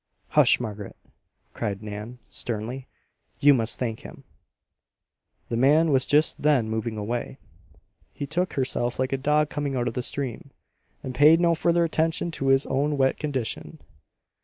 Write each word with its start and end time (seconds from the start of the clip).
"Hush, 0.29 0.59
Margaret!" 0.59 0.95
cried 1.53 1.83
Nan, 1.83 2.17
sternly. 2.27 2.87
"You 3.39 3.53
must 3.53 3.77
thank 3.77 3.99
him." 3.99 4.23
The 5.49 5.55
man 5.57 5.91
was 5.91 6.07
just 6.07 6.41
then 6.41 6.67
moving 6.71 6.97
away. 6.97 7.37
He 8.11 8.25
shook 8.27 8.53
himself 8.53 8.97
like 8.97 9.13
a 9.13 9.15
dog 9.17 9.51
coming 9.51 9.75
out 9.75 9.87
of 9.87 9.93
the 9.93 10.01
stream, 10.01 10.49
and 11.03 11.13
paid 11.13 11.39
no 11.39 11.53
further 11.53 11.83
attention 11.83 12.31
to 12.31 12.47
his 12.47 12.65
own 12.65 12.97
wet 12.97 13.19
condition. 13.19 13.77